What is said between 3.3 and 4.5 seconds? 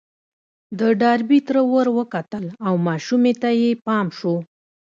ته يې پام شو.